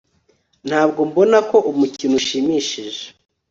[0.67, 3.03] Ntabwo mbona ko umukino ushimishije